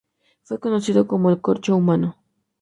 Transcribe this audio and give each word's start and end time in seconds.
Fue 0.41 0.59
conocido 0.59 1.05
como 1.05 1.29
el 1.29 1.41
'corcho 1.41 1.75
humano'. 1.75 2.15